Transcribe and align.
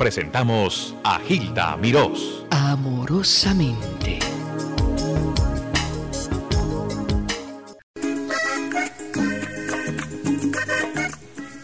presentamos 0.00 0.96
a 1.04 1.20
Gilda 1.20 1.76
Mirós. 1.76 2.46
Amorosamente. 2.48 4.18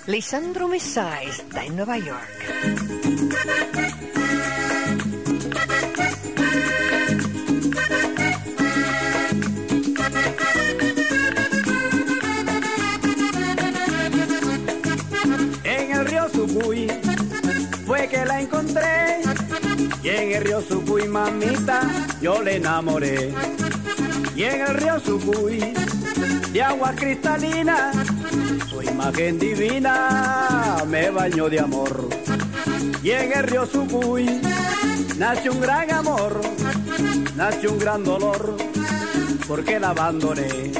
Lisandro 0.06 0.68
Mesa 0.68 1.22
está 1.22 1.64
en 1.64 1.76
Nueva 1.76 1.96
York. 1.96 3.85
Y 20.06 20.08
en 20.08 20.32
el 20.34 20.44
río 20.44 20.62
Sucuy 20.62 21.08
mamita 21.08 21.80
yo 22.22 22.40
le 22.40 22.56
enamoré. 22.56 23.34
Y 24.36 24.44
en 24.44 24.60
el 24.60 24.74
río 24.76 25.00
Sucuy 25.00 25.58
de 26.52 26.62
agua 26.62 26.92
cristalina 26.94 27.90
su 28.70 28.82
imagen 28.82 29.36
divina 29.36 30.76
me 30.86 31.10
bañó 31.10 31.48
de 31.48 31.58
amor. 31.58 32.08
Y 33.02 33.10
en 33.10 33.32
el 33.32 33.42
río 33.48 33.66
Sucuy 33.66 34.40
nace 35.18 35.50
un 35.50 35.60
gran 35.60 35.90
amor 35.90 36.40
nace 37.34 37.66
un 37.66 37.78
gran 37.78 38.04
dolor 38.04 38.56
porque 39.48 39.80
la 39.80 39.90
abandoné 39.90 40.70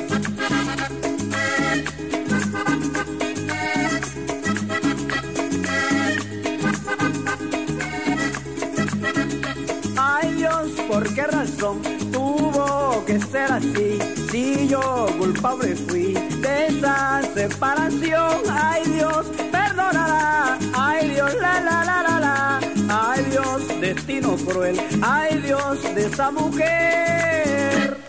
qué 11.17 11.27
razón 11.27 11.81
tuvo 12.13 13.03
que 13.07 13.19
ser 13.19 13.51
así? 13.51 13.99
Si 14.31 14.69
yo 14.69 15.07
culpable 15.19 15.75
fui 15.75 16.13
de 16.13 16.67
esa 16.67 17.23
separación. 17.35 18.37
Ay 18.51 18.83
Dios, 18.85 19.27
perdónala. 19.51 20.59
Ay 20.75 21.09
Dios, 21.11 21.35
la 21.41 21.61
la 21.69 21.85
la 21.85 22.03
la 22.03 22.21
la. 22.21 22.61
Ay 22.91 23.25
Dios, 23.31 23.81
destino 23.81 24.37
cruel. 24.37 24.79
Ay 25.03 25.41
Dios 25.41 25.83
de 25.95 26.07
esa 26.07 26.31
mujer. 26.31 28.06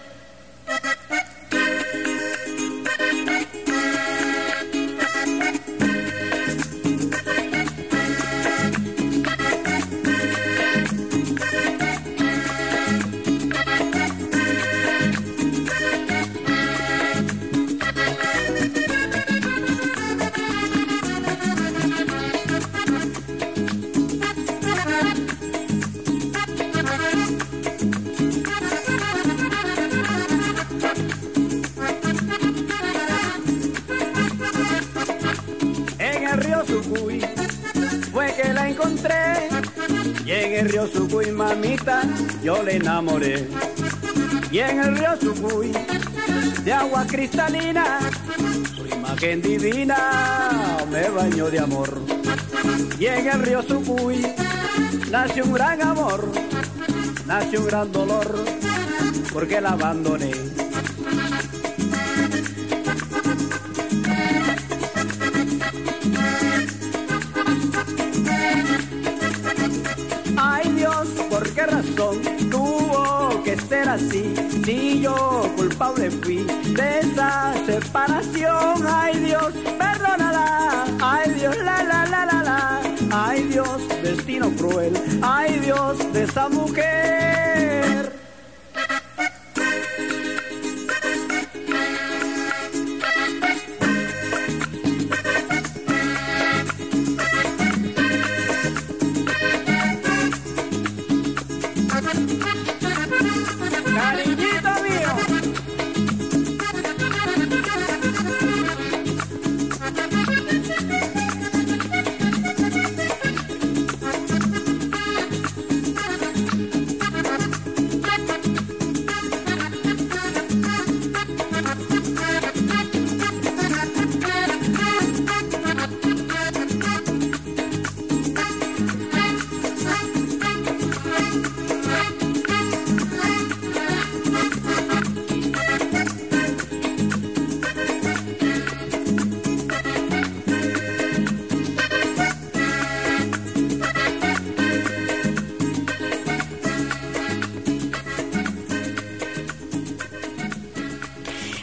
Yo 42.47 42.63
le 42.63 42.77
enamoré. 42.77 43.45
Y 44.49 44.59
en 44.59 44.79
el 44.79 44.97
río 44.97 45.19
Sucuy 45.19 45.73
de 46.63 46.71
agua 46.71 47.05
cristalina 47.05 47.99
su 48.73 48.87
imagen 48.87 49.41
divina 49.41 49.97
me 50.89 51.09
bañó 51.09 51.49
de 51.49 51.59
amor. 51.59 52.01
Y 52.97 53.07
en 53.07 53.27
el 53.27 53.41
río 53.41 53.61
Sucuy 53.63 54.25
nace 55.11 55.41
un 55.41 55.51
gran 55.51 55.81
amor 55.81 56.31
nace 57.25 57.57
un 57.57 57.65
gran 57.65 57.91
dolor 57.91 58.45
porque 59.33 59.59
la 59.59 59.71
abandoné 59.71 60.31
así? 73.97 74.33
Si 74.63 75.01
yo 75.01 75.51
culpable 75.55 76.09
fui 76.11 76.45
de 76.79 76.99
esa 76.99 77.53
separación. 77.65 78.85
Ay 78.87 79.17
Dios, 79.19 79.53
perdónala. 79.77 80.85
Ay 81.01 81.33
Dios, 81.33 81.55
la 81.57 81.83
la 81.83 82.05
la 82.05 82.25
la 82.25 82.43
la. 82.43 82.81
Ay 83.11 83.43
Dios, 83.43 83.79
destino 84.03 84.49
cruel. 84.51 84.93
Ay 85.21 85.59
Dios 85.59 85.97
de 86.13 86.23
esa 86.23 86.49
mujer. 86.49 88.16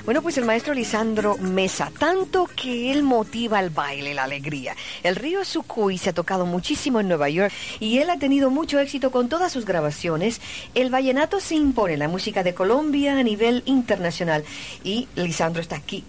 Bueno, 0.05 0.21
pues 0.21 0.37
el 0.37 0.45
maestro 0.45 0.75
Lisandro 0.75 1.39
Mesa, 1.39 1.91
tanto 1.99 2.47
que 2.55 2.93
él 2.93 3.03
motiva 3.03 3.59
el 3.59 3.71
baile, 3.71 4.13
la 4.13 4.25
alegría. 4.25 4.77
El 5.03 5.17
río 5.17 5.47
Sucuy 5.47 5.97
se 5.97 6.11
ha 6.11 6.13
tocado 6.13 6.45
muchísimo 6.45 7.01
en 7.01 7.09
Nueva 7.09 7.31
York 7.31 7.51
y 7.81 7.97
él 7.99 8.11
ha 8.11 8.19
tenido 8.19 8.51
mucho 8.51 8.79
éxito 8.79 9.11
con 9.11 9.31
todas 9.31 9.51
sus 9.51 9.65
grabaciones. 9.65 10.43
El 10.75 10.91
vallenato 10.91 11.41
se 11.41 11.55
impone 11.55 11.95
en 11.95 12.01
la 12.01 12.09
música 12.09 12.43
de 12.43 12.53
Colombia 12.53 13.19
a 13.19 13.23
nivel 13.23 13.63
internacional 13.65 14.45
y 14.85 15.09
Lisandro 15.17 15.63
está 15.63 15.77
aquí. 15.77 16.05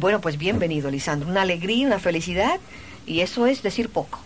Bueno, 0.00 0.22
pues 0.22 0.38
bienvenido, 0.38 0.90
Lisandro. 0.90 1.28
Una 1.28 1.42
alegría, 1.42 1.86
una 1.86 1.98
felicidad 1.98 2.58
y 3.06 3.20
eso 3.20 3.46
es 3.46 3.62
decir 3.62 3.90
poco. 3.90 4.20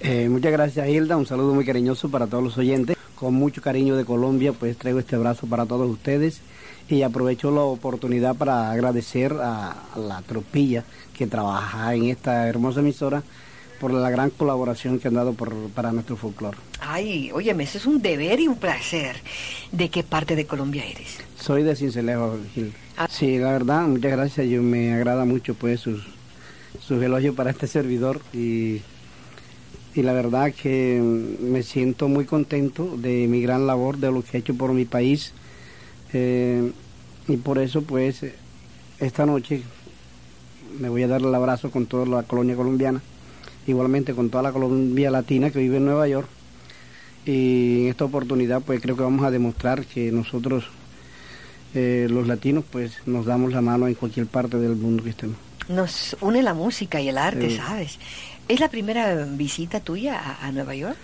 Eh, 0.00 0.28
muchas 0.28 0.52
gracias 0.52 0.86
Hilda, 0.86 1.16
un 1.16 1.24
saludo 1.24 1.54
muy 1.54 1.64
cariñoso 1.64 2.10
para 2.10 2.26
todos 2.26 2.44
los 2.44 2.58
oyentes. 2.58 2.98
Con 3.14 3.32
mucho 3.32 3.62
cariño 3.62 3.96
de 3.96 4.04
Colombia, 4.04 4.52
pues 4.52 4.76
traigo 4.76 4.98
este 4.98 5.16
abrazo 5.16 5.46
para 5.46 5.64
todos 5.64 5.90
ustedes 5.90 6.42
y 6.88 7.02
aprovecho 7.02 7.50
la 7.50 7.62
oportunidad 7.62 8.36
para 8.36 8.70
agradecer 8.70 9.32
a, 9.32 9.72
a 9.94 9.98
la 9.98 10.22
tropilla 10.22 10.84
que 11.16 11.26
trabaja 11.26 11.94
en 11.94 12.04
esta 12.04 12.46
hermosa 12.48 12.80
emisora 12.80 13.22
por 13.80 13.92
la 13.92 14.08
gran 14.10 14.30
colaboración 14.30 14.98
que 14.98 15.08
han 15.08 15.14
dado 15.14 15.34
por, 15.34 15.52
para 15.70 15.92
nuestro 15.92 16.16
folclore. 16.16 16.56
Ay, 16.80 17.30
óyeme, 17.32 17.64
ese 17.64 17.78
es 17.78 17.86
un 17.86 18.00
deber 18.00 18.40
y 18.40 18.48
un 18.48 18.56
placer. 18.56 19.16
¿De 19.72 19.88
qué 19.90 20.02
parte 20.02 20.36
de 20.36 20.46
Colombia 20.46 20.84
eres? 20.84 21.18
Soy 21.38 21.62
de 21.62 21.76
Cincelejo, 21.76 22.38
Gil. 22.54 22.72
Ah. 22.96 23.06
Sí, 23.10 23.38
la 23.38 23.52
verdad, 23.52 23.86
muchas 23.86 24.12
gracias. 24.12 24.46
Yo 24.48 24.62
me 24.62 24.94
agrada 24.94 25.24
mucho 25.24 25.54
pues 25.54 25.80
sus, 25.80 26.06
sus 26.80 27.02
elogios 27.02 27.34
para 27.34 27.50
este 27.50 27.66
servidor 27.66 28.20
y, 28.32 28.80
y 29.94 30.02
la 30.02 30.12
verdad 30.12 30.52
que 30.52 31.00
me 31.40 31.62
siento 31.62 32.08
muy 32.08 32.24
contento 32.24 32.96
de 32.96 33.26
mi 33.26 33.42
gran 33.42 33.66
labor, 33.66 33.98
de 33.98 34.10
lo 34.10 34.22
que 34.22 34.38
he 34.38 34.40
hecho 34.40 34.54
por 34.54 34.72
mi 34.72 34.84
país. 34.86 35.34
Eh, 36.12 36.72
y 37.28 37.36
por 37.38 37.58
eso 37.58 37.82
pues 37.82 38.24
esta 38.98 39.26
noche 39.26 39.62
me 40.78 40.88
voy 40.88 41.02
a 41.02 41.08
dar 41.08 41.20
el 41.20 41.34
abrazo 41.34 41.70
con 41.70 41.86
toda 41.86 42.06
la 42.06 42.22
colonia 42.22 42.54
colombiana 42.56 43.02
igualmente 43.66 44.14
con 44.14 44.30
toda 44.30 44.42
la 44.42 44.52
Colombia 44.52 45.10
Latina 45.10 45.50
que 45.50 45.58
vive 45.58 45.76
en 45.78 45.84
Nueva 45.84 46.06
York. 46.08 46.28
Y 47.24 47.82
en 47.82 47.88
esta 47.88 48.04
oportunidad 48.04 48.62
pues 48.62 48.80
creo 48.80 48.96
que 48.96 49.02
vamos 49.02 49.24
a 49.24 49.30
demostrar 49.30 49.84
que 49.84 50.12
nosotros 50.12 50.64
eh, 51.74 52.06
los 52.08 52.26
latinos 52.26 52.64
pues 52.70 52.98
nos 53.06 53.26
damos 53.26 53.52
la 53.52 53.60
mano 53.60 53.88
en 53.88 53.94
cualquier 53.94 54.26
parte 54.26 54.58
del 54.58 54.76
mundo 54.76 55.02
que 55.02 55.10
estemos. 55.10 55.36
Nos 55.68 56.16
une 56.20 56.42
la 56.42 56.54
música 56.54 57.00
y 57.00 57.08
el 57.08 57.18
arte, 57.18 57.56
¿sabes? 57.56 57.98
¿Es 58.46 58.60
la 58.60 58.68
primera 58.68 59.24
visita 59.24 59.80
tuya 59.80 60.16
a, 60.16 60.46
a 60.46 60.52
Nueva 60.52 60.76
York? 60.76 60.96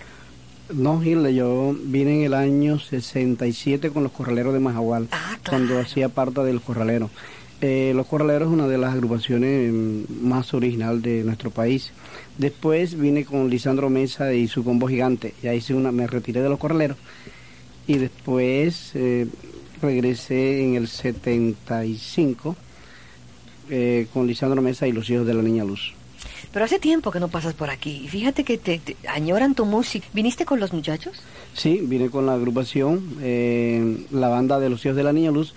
No, 0.71 1.01
Gilda, 1.01 1.29
yo 1.29 1.75
vine 1.83 2.19
en 2.19 2.23
el 2.23 2.33
año 2.33 2.79
67 2.79 3.89
con 3.91 4.03
los 4.03 4.11
Corraleros 4.11 4.53
de 4.53 4.59
Majagual, 4.59 5.07
Ah, 5.11 5.37
cuando 5.47 5.79
hacía 5.79 6.09
parte 6.09 6.41
del 6.41 6.61
Corralero. 6.61 7.09
Eh, 7.61 7.93
los 7.95 8.07
Corraleros 8.07 8.47
es 8.47 8.53
una 8.53 8.67
de 8.67 8.77
las 8.77 8.93
agrupaciones 8.93 9.71
mm, 9.71 10.25
más 10.25 10.53
original 10.53 11.01
de 11.01 11.23
nuestro 11.23 11.51
país. 11.51 11.91
Después 12.37 12.97
vine 12.97 13.25
con 13.25 13.49
Lisandro 13.49 13.89
Mesa 13.89 14.33
y 14.33 14.47
su 14.47 14.63
combo 14.63 14.87
gigante. 14.87 15.33
Ya 15.43 15.53
hice 15.53 15.73
una, 15.73 15.91
me 15.91 16.07
retiré 16.07 16.41
de 16.41 16.49
los 16.49 16.59
Corraleros. 16.59 16.97
Y 17.85 17.97
después 17.97 18.91
eh, 18.95 19.27
regresé 19.81 20.63
en 20.63 20.75
el 20.75 20.87
75 20.87 22.55
eh, 23.69 24.07
con 24.13 24.27
Lisandro 24.27 24.61
Mesa 24.61 24.87
y 24.87 24.91
los 24.93 25.09
hijos 25.09 25.27
de 25.27 25.33
la 25.33 25.41
Niña 25.41 25.65
Luz. 25.65 25.93
Pero 26.51 26.65
hace 26.65 26.79
tiempo 26.79 27.11
que 27.11 27.19
no 27.19 27.27
pasas 27.29 27.53
por 27.53 27.69
aquí. 27.69 28.07
Fíjate 28.09 28.43
que 28.43 28.57
te, 28.57 28.79
te 28.79 28.95
añoran 29.07 29.55
tu 29.55 29.65
música. 29.65 30.05
¿Viniste 30.13 30.45
con 30.45 30.59
los 30.59 30.71
muchachos? 30.73 31.21
Sí, 31.53 31.79
vine 31.83 32.09
con 32.09 32.25
la 32.25 32.33
agrupación, 32.33 33.17
eh, 33.21 34.05
la 34.11 34.29
banda 34.29 34.59
de 34.59 34.69
los 34.69 34.83
hijos 34.85 34.95
de 34.97 35.03
la 35.03 35.13
Niña 35.13 35.31
Luz 35.31 35.53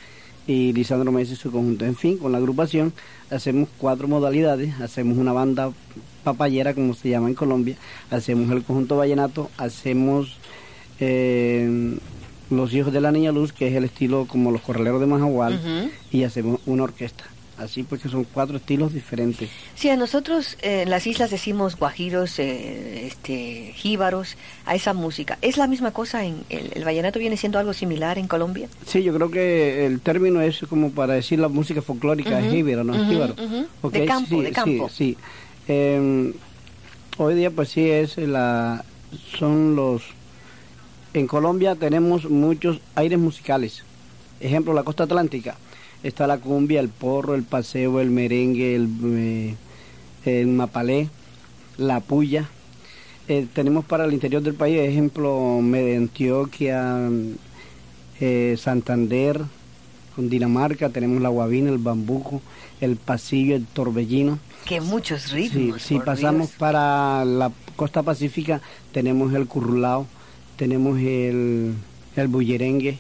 y 0.47 0.73
Lisandro 0.73 1.11
Mesa 1.13 1.33
y 1.33 1.37
su 1.37 1.51
conjunto. 1.51 1.85
En 1.85 1.97
fin, 1.97 2.19
con 2.19 2.33
la 2.33 2.39
agrupación 2.39 2.93
hacemos 3.31 3.69
cuatro 3.79 4.07
modalidades, 4.09 4.81
hacemos 4.81 5.19
una 5.19 5.33
banda 5.33 5.73
papayera, 6.25 6.75
como 6.75 6.95
se 6.95 7.09
llama 7.11 7.29
en 7.29 7.35
Colombia, 7.35 7.77
hacemos 8.11 8.51
el 8.51 8.63
conjunto 8.63 8.97
vallenato, 8.97 9.51
hacemos 9.59 10.37
eh, 11.01 11.99
los 12.51 12.73
hijos 12.73 12.93
de 12.93 13.01
la 13.01 13.13
Niña 13.13 13.33
Luz, 13.33 13.53
que 13.53 13.69
es 13.69 13.75
el 13.75 13.85
estilo 13.85 14.27
como 14.27 14.51
los 14.51 14.61
corraleros 14.63 15.01
de 15.01 15.07
Majagual, 15.07 15.55
Ujú. 15.55 15.91
y 16.13 16.23
hacemos 16.25 16.61
una 16.67 16.85
orquesta. 16.85 17.25
Así 17.59 17.85
pues 17.85 18.03
que 18.03 18.11
son 18.11 18.25
cuatro 18.25 18.59
estilos 18.59 18.93
diferentes. 18.93 19.49
Sí, 19.75 19.89
a 19.89 19.97
nosotros 19.97 20.59
eh, 20.61 20.83
en 20.83 20.91
las 20.91 21.07
islas 21.07 21.31
decimos 21.31 21.77
guajiros, 21.77 22.39
eh, 22.39 23.07
este, 23.07 23.73
jíbaros, 23.75 24.37
a 24.67 24.75
esa 24.75 24.93
música. 24.93 25.39
¿Es 25.41 25.57
la 25.57 25.67
misma 25.67 25.93
cosa? 25.93 26.25
en 26.25 26.45
el, 26.51 26.71
el 26.75 26.85
vallenato 26.85 27.19
viene 27.19 27.39
siendo 27.39 27.59
algo 27.59 27.73
similar 27.73 28.19
en 28.19 28.29
Colombia? 28.29 28.69
Sí, 28.87 29.03
yo 29.03 29.15
creo 29.15 29.31
que 29.31 29.87
el 29.87 30.01
término 30.01 30.43
es 30.43 30.61
como 30.69 30.91
para 30.91 31.15
decir 31.15 31.39
la 31.39 31.49
música 31.49 31.81
folclórica, 31.81 32.39
es 32.41 32.47
Ujú, 32.47 32.55
jíbaro, 32.57 32.85
¿no? 32.85 32.95
Es 32.95 33.01
ujú, 33.03 33.11
jíbaro. 33.11 33.35
ujú. 33.43 33.67
Ok, 33.81 33.93
De 33.95 34.05
campo, 34.05 34.37
sí, 34.37 34.43
de 34.43 34.53
campo. 34.53 34.89
Sí, 34.91 34.95
sí. 34.95 35.17
Eh, 35.69 36.33
hoy 37.17 37.35
día 37.35 37.51
pues 37.51 37.71
sí 37.71 37.89
es 37.89 38.19
la... 38.19 38.85
son 39.39 39.75
los... 39.77 40.03
En 41.15 41.27
Colombia 41.27 41.75
tenemos 41.75 42.29
muchos 42.29 42.81
aires 42.95 43.19
musicales. 43.19 43.83
Ejemplo, 44.41 44.75
la 44.75 44.83
costa 44.83 45.05
atlántica. 45.05 45.57
Está 46.03 46.27
la 46.27 46.39
cumbia, 46.39 46.81
el 46.81 46.89
porro, 46.89 47.35
el 47.35 47.43
paseo, 47.43 48.01
el 48.01 48.11
merengue, 48.11 48.75
el, 48.77 48.89
eh, 49.05 49.55
el 50.25 50.47
mapalé, 50.49 51.09
la 51.79 52.01
puya. 52.01 52.49
Eh, 53.29 53.47
tenemos 53.53 53.85
para 53.85 54.05
el 54.05 54.13
interior 54.13 54.43
del 54.43 54.55
país, 54.55 54.79
ejemplo, 54.81 55.59
Med- 55.61 55.97
Antioquia, 55.97 57.11
eh, 58.21 58.55
Santander, 58.59 59.41
Dinamarca, 60.17 60.89
tenemos 60.91 61.21
la 61.21 61.29
guabina, 61.29 61.71
el 61.71 61.79
bambuco, 61.79 62.41
el 62.81 62.97
pasillo, 62.97 63.57
el 63.57 63.67
torbellino. 63.67 64.39
Que 64.65 64.81
muchos 64.81 65.23
Sí, 65.23 65.49
ritmos. 65.49 65.83
si 65.83 65.97
por 65.97 66.05
pasamos 66.07 66.49
Dios. 66.49 66.59
para 66.59 67.25
la 67.25 67.51
costa 67.75 68.03
pacífica, 68.03 68.61
tenemos 68.93 69.35
el 69.35 69.47
currulao, 69.47 70.07
tenemos 70.57 70.99
el, 71.01 71.75
el 72.17 72.29
bullerengue. 72.29 72.99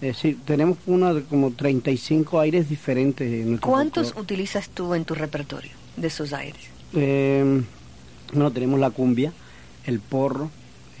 Es 0.00 0.16
decir, 0.16 0.38
tenemos 0.44 0.78
una 0.86 1.12
de 1.12 1.22
como 1.24 1.50
35 1.50 2.38
aires 2.40 2.68
diferentes. 2.68 3.30
en 3.30 3.56
¿Cuántos 3.58 4.14
utilizas 4.16 4.68
tú 4.70 4.94
en 4.94 5.04
tu 5.04 5.14
repertorio 5.14 5.72
de 5.96 6.06
esos 6.06 6.32
aires? 6.32 6.60
Eh, 6.94 7.62
bueno, 8.32 8.52
tenemos 8.52 8.78
la 8.78 8.90
cumbia, 8.90 9.32
el 9.86 9.98
porro, 10.00 10.50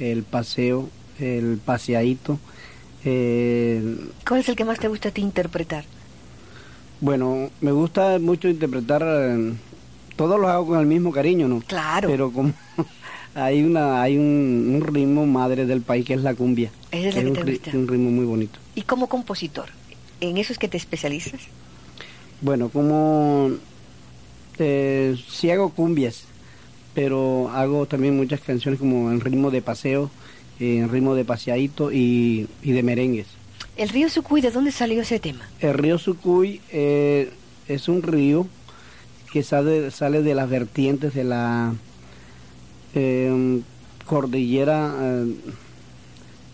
el 0.00 0.24
paseo, 0.24 0.88
el 1.20 1.58
paseadito. 1.64 2.38
eh, 3.04 3.96
¿Cuál 4.26 4.40
es 4.40 4.48
el 4.48 4.56
que 4.56 4.64
más 4.64 4.78
te 4.80 4.88
gusta 4.88 5.10
a 5.10 5.12
ti 5.12 5.20
interpretar? 5.22 5.84
bueno, 7.00 7.50
me 7.60 7.70
gusta 7.70 8.18
mucho 8.18 8.48
interpretar, 8.48 9.04
eh, 9.06 9.52
todos 10.16 10.40
los 10.40 10.50
hago 10.50 10.66
con 10.66 10.80
el 10.80 10.86
mismo 10.86 11.12
cariño, 11.12 11.46
¿no? 11.46 11.60
Claro. 11.60 12.08
Pero 12.08 12.32
como 12.32 12.52
hay 13.36 13.62
una 13.62 14.02
hay 14.02 14.16
un, 14.18 14.72
un 14.74 14.80
ritmo 14.92 15.24
madre 15.24 15.64
del 15.64 15.80
país 15.82 16.04
que 16.04 16.14
es 16.14 16.22
la 16.22 16.34
cumbia. 16.34 16.72
Es 16.90 17.14
que 17.14 17.24
un, 17.24 17.34
te 17.34 17.44
ri- 17.44 17.52
gusta. 17.52 17.70
un 17.76 17.86
ritmo 17.86 18.10
muy 18.10 18.24
bonito. 18.24 18.58
¿Y 18.78 18.82
como 18.82 19.08
compositor? 19.08 19.70
¿En 20.20 20.36
eso 20.36 20.52
es 20.52 20.58
que 20.60 20.68
te 20.68 20.76
especializas? 20.76 21.40
Bueno, 22.40 22.68
como 22.68 23.50
eh, 24.56 25.20
sí 25.28 25.50
hago 25.50 25.70
cumbias, 25.70 26.22
pero 26.94 27.50
hago 27.50 27.86
también 27.86 28.16
muchas 28.16 28.38
canciones 28.38 28.78
como 28.78 29.10
en 29.10 29.18
ritmo 29.20 29.50
de 29.50 29.62
paseo, 29.62 30.12
en 30.60 30.88
ritmo 30.90 31.16
de 31.16 31.24
paseadito 31.24 31.90
y, 31.90 32.46
y 32.62 32.70
de 32.70 32.84
merengues. 32.84 33.26
El 33.76 33.88
río 33.88 34.08
Sucuy, 34.08 34.42
¿de 34.42 34.52
dónde 34.52 34.70
salió 34.70 35.02
ese 35.02 35.18
tema? 35.18 35.48
El 35.58 35.74
río 35.74 35.98
Sucuy 35.98 36.60
eh, 36.70 37.32
es 37.66 37.88
un 37.88 38.04
río 38.04 38.46
que 39.32 39.42
sale, 39.42 39.90
sale 39.90 40.22
de 40.22 40.36
las 40.36 40.48
vertientes 40.48 41.14
de 41.14 41.24
la 41.24 41.74
eh, 42.94 43.60
cordillera 44.06 44.94
eh, 45.00 45.34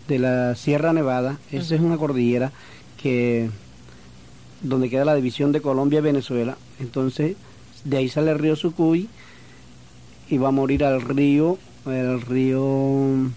de 0.07 0.19
la 0.19 0.55
Sierra 0.55 0.93
Nevada. 0.93 1.39
Esa 1.51 1.75
es 1.75 1.81
una 1.81 1.97
cordillera 1.97 2.51
que 3.01 3.49
donde 4.61 4.89
queda 4.89 5.05
la 5.05 5.15
división 5.15 5.51
de 5.51 5.61
Colombia 5.61 5.99
y 5.99 6.03
Venezuela. 6.03 6.57
Entonces, 6.79 7.35
de 7.83 7.97
ahí 7.97 8.09
sale 8.09 8.31
el 8.31 8.39
río 8.39 8.55
Sucuy 8.55 9.07
y 10.29 10.37
va 10.37 10.47
a 10.49 10.51
morir 10.51 10.83
al 10.83 11.01
río, 11.01 11.57
el 11.85 12.21
río 12.21 13.29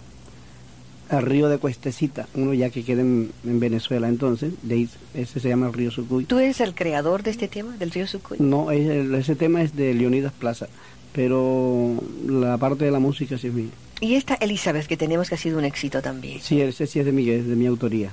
al 1.11 1.23
río 1.23 1.49
de 1.49 1.56
Cuestecita, 1.56 2.29
uno 2.35 2.53
ya 2.53 2.69
que 2.69 2.85
queda 2.85 3.00
en, 3.00 3.31
en 3.47 3.61
Venezuela, 3.61 4.09
entonces, 4.09 4.53
de 4.62 4.75
ahí, 4.75 4.88
ese 5.14 5.41
se 5.41 5.49
llama 5.49 5.67
el 5.69 5.73
río 5.73 5.91
Sucuy. 5.91 6.26
¿Tú 6.26 6.38
eres 6.38 6.61
el 6.61 6.75
creador 6.75 7.23
de 7.23 7.31
este 7.31 7.49
tema, 7.49 7.75
del 7.79 7.91
río 7.91 8.06
Sucuy? 8.06 8.37
No, 8.41 8.71
es 8.71 8.87
el- 8.87 9.14
ese 9.14 9.35
tema 9.35 9.62
es 9.62 9.75
de 9.75 9.94
Leonidas 9.94 10.35
Plaza, 10.35 10.69
pero 11.14 11.94
la 12.26 12.59
parte 12.59 12.85
de 12.85 12.91
la 12.91 12.99
música 12.99 13.38
sí 13.38 13.47
es 13.47 13.55
mía. 13.55 13.71
Y 14.00 14.15
esta 14.15 14.35
Elizabeth 14.35 14.87
que 14.87 14.97
tenemos 14.97 15.29
que 15.29 15.35
ha 15.35 15.39
sido 15.39 15.59
un 15.59 15.65
éxito 15.65 16.00
también. 16.02 16.40
Sí, 16.40 16.61
ese 16.61 16.87
sí 16.87 17.00
es 17.00 17.07
de 17.07 17.12
mi, 17.12 17.28
es 17.28 17.47
de 17.47 17.57
mi 17.57 17.67
autoría. 17.67 18.11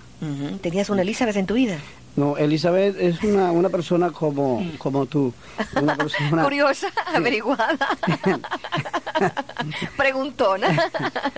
¿Tenías 0.62 0.90
una 0.90 1.04
Elizabeth 1.04 1.36
en 1.36 1.46
tu 1.46 1.54
vida? 1.54 1.78
No, 2.16 2.38
Elizabeth 2.38 2.96
es 3.00 3.22
una, 3.24 3.52
una 3.52 3.70
persona 3.70 4.12
como, 4.12 4.66
como 4.78 5.06
tú, 5.06 5.34
una 5.82 5.96
persona... 5.98 6.44
Curiosa, 6.44 6.88
averiguada. 7.14 7.78
Preguntona. 9.98 10.92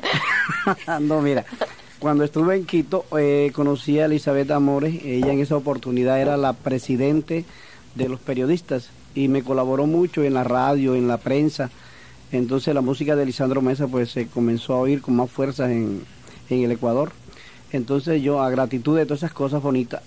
no, 1.02 1.22
mira, 1.22 1.46
cuando 2.00 2.24
estuve 2.24 2.56
en 2.56 2.66
Quito 2.66 3.06
eh, 3.18 3.52
conocí 3.54 4.00
a 4.00 4.06
Elizabeth 4.06 4.52
Amores, 4.52 5.04
ella 5.04 5.34
en 5.34 5.40
esa 5.40 5.58
oportunidad 5.58 6.22
era 6.22 6.38
la 6.38 6.54
presidente 6.54 7.44
de 7.96 8.10
los 8.10 8.20
periodistas 8.20 8.90
y 9.16 9.30
me 9.30 9.44
colaboró 9.44 9.88
mucho 9.88 10.24
en 10.24 10.36
la 10.36 10.44
radio, 10.44 10.94
en 10.94 11.08
la 11.08 11.18
prensa. 11.18 11.72
Entonces 12.32 12.74
la 12.74 12.82
música 12.82 13.16
de 13.16 13.26
Lisandro 13.26 13.62
Mesa 13.62 13.88
pues 13.88 14.12
se 14.12 14.28
comenzó 14.28 14.74
a 14.74 14.80
oír 14.80 15.02
con 15.02 15.16
más 15.16 15.30
fuerza 15.30 15.72
en, 15.72 16.04
en 16.50 16.64
el 16.64 16.72
Ecuador. 16.72 17.12
Entonces 17.72 18.22
yo, 18.22 18.42
a 18.42 18.50
gratitud 18.50 18.98
de 18.98 19.06
todas 19.06 19.20
esas 19.20 19.34
cosas 19.34 19.62
bonitas, 19.62 20.02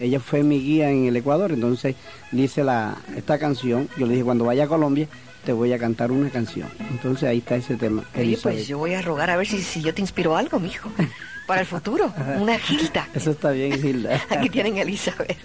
ella 0.00 0.20
fue 0.20 0.42
mi 0.42 0.60
guía 0.60 0.90
en 0.90 1.06
el 1.06 1.16
Ecuador, 1.16 1.52
entonces 1.52 1.94
le 2.32 2.42
hice 2.42 2.64
la, 2.64 2.96
esta 3.16 3.38
canción, 3.38 3.88
yo 3.96 4.06
le 4.06 4.12
dije, 4.12 4.24
cuando 4.24 4.44
vaya 4.44 4.64
a 4.64 4.68
Colombia 4.68 5.08
te 5.44 5.52
voy 5.52 5.72
a 5.72 5.78
cantar 5.78 6.10
una 6.10 6.30
canción. 6.30 6.68
Entonces 6.90 7.28
ahí 7.28 7.38
está 7.38 7.56
ese 7.56 7.76
tema, 7.76 8.02
Oye, 8.14 8.22
Elizabeth. 8.22 8.56
pues 8.56 8.68
yo 8.68 8.78
voy 8.78 8.94
a 8.94 9.02
rogar 9.02 9.28
a 9.30 9.36
ver 9.36 9.46
si, 9.46 9.62
si 9.62 9.82
yo 9.82 9.92
te 9.92 10.00
inspiro 10.00 10.36
algo, 10.36 10.58
mijo. 10.58 10.90
Para 11.46 11.60
el 11.60 11.66
futuro. 11.66 12.12
Una 12.40 12.58
Gilda. 12.58 13.08
Eso 13.14 13.32
está 13.32 13.50
bien, 13.50 13.72
Hilda. 13.74 14.22
Aquí 14.30 14.48
tienen 14.50 14.78
a 14.78 14.82
Elizabeth. 14.82 15.36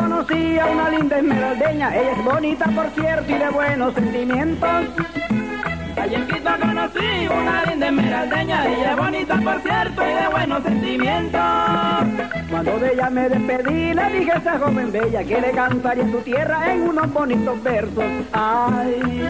Conocí 0.00 0.58
a 0.58 0.66
una 0.66 0.88
linda 0.88 1.18
esmeraldeña, 1.18 1.96
ella 1.96 2.12
es 2.12 2.24
bonita 2.24 2.64
por 2.74 2.86
cierto 2.90 3.30
y 3.30 3.34
de 3.34 3.50
buenos 3.50 3.94
sentimientos. 3.94 4.70
Allá 5.96 6.18
en 6.18 6.26
Quito 6.26 6.50
conocí 6.60 7.28
una 7.28 7.64
linda 7.66 7.88
esmeraldeña, 7.88 8.66
ella 8.66 8.90
es 8.92 8.96
bonita 8.96 9.36
por 9.36 9.60
cierto 9.60 10.02
y 10.02 10.14
de 10.14 10.28
buenos 10.28 10.62
sentimientos. 10.62 11.40
Cuando 12.50 12.78
de 12.78 12.92
ella 12.94 13.10
me 13.10 13.28
despedí, 13.28 13.94
le 13.94 14.18
dije 14.18 14.32
a 14.32 14.36
esa 14.36 14.58
joven 14.58 14.90
bella 14.90 15.22
que 15.22 15.40
le 15.40 15.50
cantaría 15.50 16.04
en 16.04 16.12
su 16.12 16.18
tierra 16.18 16.72
en 16.72 16.88
unos 16.88 17.12
bonitos 17.12 17.62
versos. 17.62 18.04
Ay. 18.32 19.28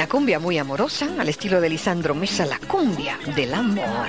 Una 0.00 0.08
cumbia 0.08 0.38
muy 0.38 0.56
amorosa, 0.56 1.08
al 1.18 1.28
estilo 1.28 1.60
de 1.60 1.68
Lisandro 1.68 2.14
Mesa, 2.14 2.46
la 2.46 2.58
cumbia 2.58 3.18
del 3.36 3.52
amor. 3.52 4.08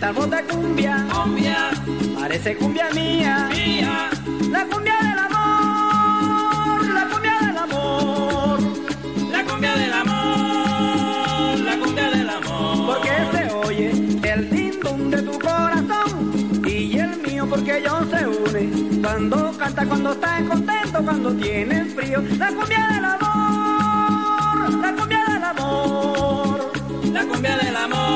Esta 0.00 0.12
voz 0.12 0.30
de 0.30 0.42
cumbia, 0.44 1.06
cumbia, 1.12 1.70
parece 2.18 2.56
cumbia 2.56 2.88
mía. 2.94 3.50
mía, 3.54 4.08
La 4.50 4.64
cumbia 4.64 4.96
del 5.02 5.18
amor, 5.28 6.86
la 6.88 7.04
cumbia 7.10 7.38
del 7.42 7.58
amor. 7.58 8.60
la 9.30 9.44
cumbia 9.44 9.74
del 9.76 9.92
amor, 9.92 11.58
la 11.60 11.78
cumbia 11.78 12.10
del 12.12 12.30
amor. 12.30 12.86
Porque 12.86 13.10
se 13.32 13.52
oye 13.52 13.90
el 14.22 14.48
dindum 14.48 15.10
de 15.10 15.22
tu 15.22 15.38
corazón 15.38 16.62
y 16.66 16.98
el 16.98 17.18
mío 17.18 17.46
porque 17.46 17.76
ellos 17.76 18.06
se 18.10 18.26
unen. 18.26 19.02
Cuando 19.02 19.52
canta, 19.58 19.84
cuando 19.84 20.12
está 20.12 20.42
contento, 20.48 21.02
cuando 21.04 21.34
tienen 21.34 21.90
frío. 21.90 22.22
La 22.38 22.48
cumbia 22.48 22.88
del 22.94 23.04
amor, 23.04 24.78
la 24.80 24.92
cumbia 24.94 25.24
del 25.28 25.44
amor. 25.44 26.72
La 27.12 27.22
cumbia 27.26 27.56
del 27.58 27.76
amor, 27.76 28.09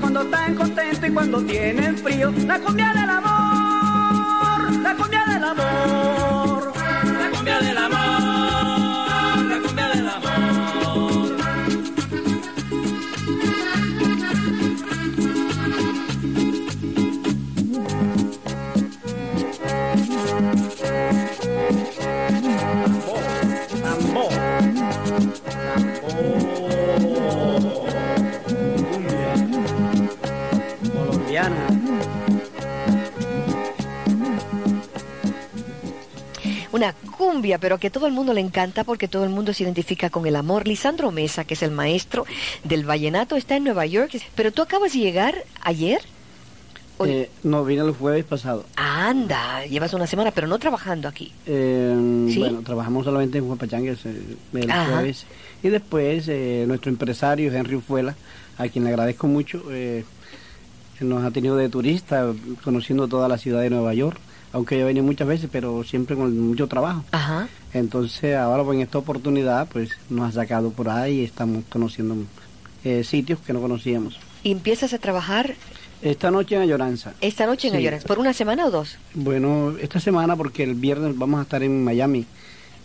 Cuando 0.00 0.22
están 0.22 0.54
contentos 0.54 1.08
y 1.08 1.12
cuando 1.12 1.42
tienen 1.42 1.96
frío. 1.98 2.32
La 2.46 2.58
cumbia 2.58 2.92
del 2.92 3.10
amor, 3.10 4.72
la 4.82 4.94
cumbia 4.94 5.24
del 5.26 5.44
amor. 5.44 6.72
La 7.04 7.30
cumbia 7.30 7.58
del 7.60 7.78
amor, 7.78 7.99
cumbia, 37.40 37.58
pero 37.58 37.78
que 37.78 37.88
todo 37.88 38.06
el 38.06 38.12
mundo 38.12 38.34
le 38.34 38.42
encanta 38.42 38.84
porque 38.84 39.08
todo 39.08 39.24
el 39.24 39.30
mundo 39.30 39.54
se 39.54 39.62
identifica 39.62 40.10
con 40.10 40.26
el 40.26 40.36
amor. 40.36 40.68
Lisandro 40.68 41.10
Mesa, 41.10 41.44
que 41.44 41.54
es 41.54 41.62
el 41.62 41.70
maestro 41.70 42.26
del 42.64 42.84
vallenato, 42.84 43.34
está 43.34 43.56
en 43.56 43.64
Nueva 43.64 43.86
York. 43.86 44.12
Pero 44.34 44.52
tú 44.52 44.60
acabas 44.60 44.92
de 44.92 44.98
llegar 44.98 45.34
ayer. 45.62 46.02
Eh, 47.06 47.30
no, 47.42 47.64
vine 47.64 47.80
el 47.80 47.92
jueves 47.92 48.26
pasado. 48.26 48.66
Anda, 48.76 49.64
llevas 49.64 49.94
una 49.94 50.06
semana, 50.06 50.32
pero 50.32 50.46
no 50.48 50.58
trabajando 50.58 51.08
aquí. 51.08 51.32
Eh, 51.46 52.28
¿Sí? 52.30 52.38
Bueno, 52.40 52.60
trabajamos 52.60 53.06
solamente 53.06 53.38
en 53.38 53.44
Huapachangues 53.48 54.04
eh, 54.04 54.36
el 54.52 54.70
Ajá. 54.70 54.92
jueves. 54.92 55.24
Y 55.62 55.70
después 55.70 56.28
eh, 56.28 56.66
nuestro 56.68 56.90
empresario 56.90 57.50
Henry 57.50 57.76
Ufuela, 57.76 58.16
a 58.58 58.68
quien 58.68 58.84
le 58.84 58.90
agradezco 58.90 59.28
mucho, 59.28 59.62
eh, 59.70 60.04
nos 61.00 61.24
ha 61.24 61.30
tenido 61.30 61.56
de 61.56 61.70
turista, 61.70 62.34
conociendo 62.62 63.08
toda 63.08 63.28
la 63.28 63.38
ciudad 63.38 63.62
de 63.62 63.70
Nueva 63.70 63.94
York, 63.94 64.20
aunque 64.52 64.76
yo 64.76 64.82
he 64.82 64.86
venido 64.86 65.04
muchas 65.04 65.28
veces, 65.28 65.48
pero 65.50 65.84
siempre 65.84 66.16
con 66.16 66.38
mucho 66.40 66.66
trabajo. 66.68 67.04
Ajá. 67.12 67.48
Entonces 67.72 68.36
ahora 68.36 68.64
pues, 68.64 68.76
en 68.76 68.82
esta 68.82 68.98
oportunidad 68.98 69.68
pues 69.68 69.90
nos 70.08 70.28
ha 70.28 70.32
sacado 70.32 70.70
por 70.70 70.88
ahí 70.88 71.20
y 71.20 71.24
estamos 71.24 71.64
conociendo 71.68 72.16
eh, 72.84 73.04
sitios 73.04 73.38
que 73.40 73.52
no 73.52 73.60
conocíamos. 73.60 74.18
Y 74.42 74.52
empiezas 74.52 74.92
a 74.94 74.98
trabajar 74.98 75.54
Esta 76.02 76.30
noche 76.30 76.56
en 76.56 76.62
Ayoranza. 76.62 77.12
esta 77.20 77.46
noche 77.46 77.68
en 77.68 77.74
Sí. 77.74 77.78
Ayoranza. 77.80 78.06
¿Por 78.08 78.18
una 78.18 78.32
semana 78.32 78.64
o 78.66 78.70
dos? 78.70 78.96
Bueno, 79.14 79.74
esta 79.80 80.00
semana 80.00 80.34
porque 80.36 80.62
el 80.62 80.74
viernes 80.74 81.16
vamos 81.16 81.40
a 81.40 81.42
estar 81.42 81.62
en 81.62 81.84
Miami 81.84 82.24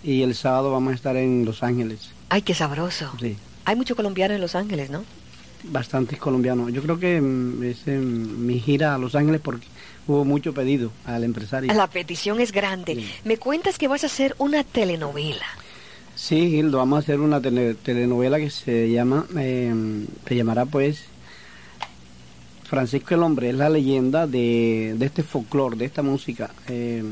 y 0.04 0.22
el 0.22 0.36
sábado 0.36 0.72
vamos 0.72 0.92
a 0.92 0.96
estar 0.96 1.16
en 1.16 1.46
Los 1.46 1.64
Ángeles. 1.64 2.10
Ay, 2.30 2.42
qué 2.42 2.54
sabroso. 2.54 3.12
Sí, 3.20 3.38
Hay 3.64 3.76
mucho 3.76 3.96
colombiano 3.96 4.34
en 4.36 4.42
Los 4.42 4.54
Ángeles, 4.56 4.90
¿no? 4.90 5.04
bastantes 5.68 6.20
colombianos. 6.20 6.72
Yo 6.72 6.84
creo 6.84 7.00
que 7.00 7.20
mm, 7.20 7.64
es 7.64 7.88
en 7.88 8.46
mi 8.46 8.60
gira 8.60 8.94
a 8.94 8.98
Los 9.00 9.16
Ángeles 9.16 9.42
porque 9.44 9.66
hubo 10.08 10.26
mucho 10.26 10.54
pedido 10.54 10.92
al 11.06 11.24
empresario. 11.24 11.74
La 11.74 11.88
petición 11.88 12.40
es 12.40 12.52
grande. 12.52 12.96
Sí. 12.96 13.10
Me 13.24 13.38
cuentas 13.38 13.78
que 13.78 13.88
vas 13.88 14.04
a 14.04 14.08
hacer 14.08 14.36
una 14.40 14.64
telenovela. 14.64 15.46
Sí, 16.16 16.50
Gildo, 16.50 16.78
vamos 16.78 16.98
a 16.98 17.00
hacer 17.00 17.20
una 17.20 17.42
tele- 17.42 17.76
telenovela 17.76 18.38
que 18.38 18.50
se 18.50 18.90
llama, 18.90 19.26
eh, 19.38 19.74
se 20.28 20.36
llamará 20.36 20.66
pues 20.66 21.04
Francisco 22.64 23.14
el 23.16 23.24
Hombre, 23.24 23.50
es 23.50 23.56
la 23.56 23.70
leyenda 23.70 24.26
de, 24.26 24.96
de 24.98 25.06
este 25.06 25.24
folclore, 25.24 25.76
de 25.78 25.86
esta 25.86 26.02
música. 26.02 26.52
Eh, 26.68 27.04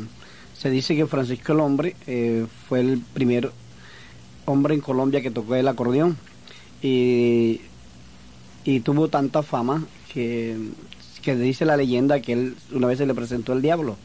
se 0.57 0.69
dice 0.69 0.95
que 0.95 1.05
Francisco 1.05 1.53
el 1.53 1.59
Hombre 1.59 1.95
eh, 2.07 2.45
fue 2.67 2.79
el 2.79 2.99
primer 3.13 3.51
hombre 4.45 4.73
en 4.73 4.81
Colombia 4.81 5.21
que 5.21 5.31
tocó 5.31 5.55
el 5.55 5.67
acordeón 5.67 6.17
y, 6.81 7.61
y 8.63 8.79
tuvo 8.81 9.07
tanta 9.09 9.43
fama 9.43 9.85
que, 10.13 10.57
que 11.23 11.35
dice 11.35 11.65
la 11.65 11.77
leyenda 11.77 12.19
que 12.19 12.33
él 12.33 12.55
una 12.71 12.87
vez 12.87 12.97
se 12.99 13.05
le 13.05 13.13
presentó 13.13 13.53
el 13.53 13.61
diablo 13.61 13.95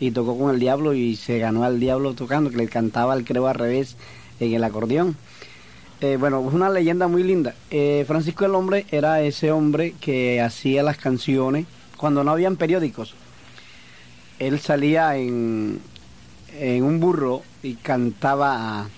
y 0.00 0.10
tocó 0.10 0.36
con 0.36 0.52
el 0.52 0.58
diablo 0.60 0.92
y 0.92 1.16
se 1.16 1.38
ganó 1.38 1.64
al 1.64 1.80
diablo 1.80 2.12
tocando, 2.14 2.50
que 2.50 2.56
le 2.56 2.68
cantaba 2.68 3.14
el 3.14 3.24
creo 3.24 3.46
al 3.46 3.54
revés 3.54 3.96
en 4.40 4.52
el 4.52 4.64
acordeón. 4.64 5.16
Eh, 6.02 6.16
bueno, 6.20 6.44
es 6.46 6.52
una 6.52 6.68
leyenda 6.68 7.08
muy 7.08 7.22
linda. 7.22 7.54
Eh, 7.70 8.04
Francisco 8.06 8.44
el 8.44 8.54
Hombre 8.54 8.84
era 8.90 9.22
ese 9.22 9.50
hombre 9.50 9.94
que 10.00 10.42
hacía 10.42 10.82
las 10.82 10.98
canciones 10.98 11.64
cuando 11.96 12.22
no 12.22 12.32
habían 12.32 12.56
periódicos. 12.56 13.14
Él 14.38 14.60
salía 14.60 15.16
en, 15.16 15.80
en 16.58 16.84
un 16.84 17.00
burro 17.00 17.42
y 17.62 17.74
cantaba 17.74 18.88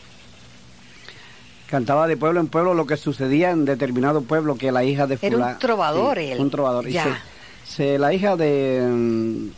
cantaba 1.71 2.07
de 2.09 2.17
pueblo 2.17 2.41
en 2.41 2.47
pueblo 2.49 2.73
lo 2.73 2.87
que 2.87 2.97
sucedía 2.97 3.51
en 3.51 3.67
determinado 3.67 4.23
pueblo 4.23 4.57
que 4.57 4.73
la 4.73 4.85
hija 4.85 5.07
de 5.07 5.19
Era 5.21 5.37
un 5.37 5.59
trovador 5.59 6.17
Sí, 6.19 6.25
él. 6.25 6.41
un 6.41 6.51
trovador 6.51 6.89
Y 6.89 6.93
Ya. 6.93 7.05
se- 7.05 7.38
se- 7.69 7.99
la 7.99 8.13
hija 8.15 8.37
de 8.37 8.89
mm, 8.91 9.49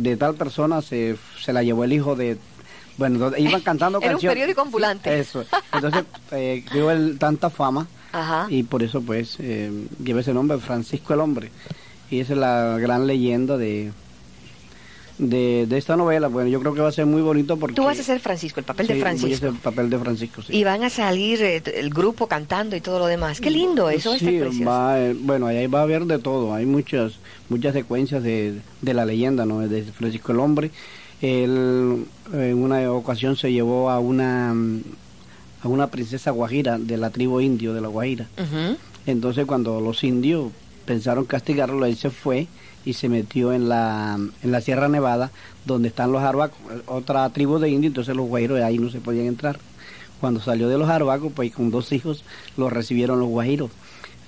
de 0.00 0.16
tal 0.16 0.34
persona 0.34 0.82
se, 0.82 1.16
se 1.42 1.52
la 1.52 1.62
llevó 1.62 1.84
el 1.84 1.92
hijo 1.92 2.14
de... 2.16 2.38
Bueno, 2.96 3.30
iban 3.38 3.60
cantando 3.62 3.98
Era 3.98 4.08
un 4.08 4.12
canciones. 4.14 4.34
periódico 4.34 4.60
ambulante. 4.62 5.18
Eso. 5.18 5.44
Entonces, 5.72 6.04
eh, 6.32 6.64
dio 6.72 6.90
el- 6.90 7.18
tanta 7.18 7.50
fama 7.50 7.86
Ajá. 8.12 8.46
y 8.50 8.62
por 8.62 8.82
eso 8.82 9.00
pues 9.02 9.36
eh, 9.40 9.70
lleva 10.02 10.20
ese 10.20 10.32
nombre, 10.34 10.58
Francisco 10.58 11.14
el 11.14 11.20
Hombre. 11.20 11.50
Y 12.10 12.20
esa 12.20 12.32
es 12.34 12.38
la 12.40 12.76
gran 12.78 13.06
leyenda 13.06 13.56
de, 13.56 13.92
de, 15.20 15.66
de 15.68 15.78
esta 15.78 15.96
novela. 15.96 16.28
Bueno, 16.28 16.48
yo 16.48 16.60
creo 16.60 16.74
que 16.74 16.80
va 16.80 16.88
a 16.88 16.92
ser 16.92 17.06
muy 17.06 17.20
bonito 17.22 17.56
porque... 17.58 17.74
Tú 17.76 17.84
vas 17.84 17.98
a 18.00 18.02
ser 18.02 18.20
Francisco, 18.20 18.58
el 18.60 18.66
papel 18.66 18.86
Sí, 18.86 18.92
de 18.94 18.98
voy 18.98 19.02
a 19.02 19.04
Francisco. 19.16 19.46
el 19.46 19.54
papel 19.54 19.90
de 19.90 19.98
Francisco, 19.98 20.42
sí. 20.42 20.56
Y 20.56 20.64
van 20.64 20.82
a 20.82 20.90
salir 20.90 21.42
eh, 21.42 21.62
el 21.76 21.90
grupo 21.90 22.26
cantando 22.26 22.74
y 22.76 22.80
todo 22.80 22.98
lo 22.98 23.06
demás. 23.06 23.40
Qué 23.40 23.50
lindo, 23.50 23.90
eso 23.90 24.16
Sí, 24.18 24.26
está 24.26 24.40
precioso. 24.46 24.70
va, 24.70 24.98
eh, 25.00 25.14
bueno, 25.18 25.46
ahí 25.46 25.66
va 25.66 25.80
a 25.80 25.82
haber 25.82 26.04
de 26.06 26.18
todo. 26.18 26.54
Hay 26.54 26.66
muchas 26.66 27.14
muchas 27.48 27.72
secuencias 27.74 28.22
de, 28.22 28.60
de 28.80 28.94
la 28.94 29.04
leyenda, 29.04 29.44
¿no? 29.46 29.60
De 29.60 29.82
Francisco 29.84 30.32
el 30.32 30.40
Hombre. 30.40 30.70
Él 31.20 32.06
en 32.32 32.62
una 32.62 32.90
ocasión 32.92 33.36
se 33.36 33.52
llevó 33.52 33.90
a 33.90 33.98
una 34.00 34.54
a 35.62 35.68
una 35.68 35.88
princesa 35.88 36.30
guajira 36.30 36.78
de 36.78 36.96
la 36.96 37.10
tribu 37.10 37.40
indio 37.40 37.74
de 37.74 37.82
la 37.82 37.88
Guajira. 37.88 38.26
Entonces 39.06 39.44
cuando 39.44 39.80
los 39.80 40.02
indios 40.04 40.50
pensaron 40.86 41.26
castigarlo, 41.26 41.84
él 41.84 41.96
se 41.96 42.08
fue 42.10 42.46
y 42.84 42.94
se 42.94 43.08
metió 43.08 43.52
en 43.52 43.68
la, 43.68 44.18
en 44.42 44.52
la 44.52 44.60
Sierra 44.60 44.88
Nevada, 44.88 45.30
donde 45.66 45.88
están 45.88 46.12
los 46.12 46.22
arbacos, 46.22 46.58
otra 46.86 47.28
tribu 47.30 47.58
de 47.58 47.68
indios, 47.68 47.90
entonces 47.90 48.16
los 48.16 48.26
guajiros 48.26 48.60
ahí 48.62 48.78
no 48.78 48.90
se 48.90 49.00
podían 49.00 49.26
entrar. 49.26 49.58
Cuando 50.20 50.40
salió 50.40 50.68
de 50.68 50.76
los 50.78 50.88
arbacos, 50.88 51.32
pues 51.34 51.52
con 51.52 51.70
dos 51.70 51.92
hijos 51.92 52.24
lo 52.56 52.68
recibieron 52.70 53.18
los 53.20 53.28
guajiros. 53.28 53.70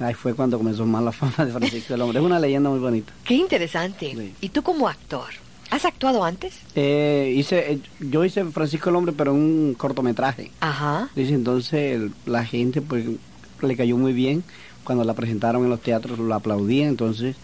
Ahí 0.01 0.15
fue 0.15 0.35
cuando 0.35 0.57
comenzó 0.59 0.87
más 0.87 1.03
la 1.03 1.13
fama 1.13 1.45
de 1.45 1.53
Francisco 1.53 1.95
el 1.95 2.01
Hombre. 2.03 2.19
Es 2.19 2.25
una 2.25 2.41
leyenda 2.41 2.71
muy 2.71 2.79
bonita. 2.79 3.13
Qué 3.25 3.35
interesante. 3.35 4.15
Sí. 4.17 4.35
¿Y 4.41 4.49
tú 4.49 4.63
como 4.63 4.89
actor? 4.89 5.27
¿Has 5.71 5.85
actuado 5.85 6.25
antes? 6.25 6.55
Eh, 6.75 7.33
hice, 7.37 7.73
eh, 7.75 7.79
yo 8.01 8.25
hice 8.25 8.45
Francisco 8.47 8.91
el 8.91 8.97
Hombre, 8.97 9.15
pero 9.17 9.33
en 9.33 9.39
un 9.39 9.75
cortometraje. 9.75 10.51
Ajá. 10.61 11.09
Dice 11.15 11.35
entonces 11.35 11.95
el- 11.95 12.13
la 12.27 12.45
gente 12.45 12.81
pues 12.83 13.05
le 13.63 13.77
cayó 13.77 13.97
muy 13.97 14.13
bien 14.13 14.43
cuando 14.85 15.05
la 15.05 15.15
presentaron 15.15 15.63
en 15.65 15.71
los 15.71 15.81
teatros 15.81 16.19
lo 16.19 16.35
aplaudían 16.35 16.89
entonces 16.89 17.37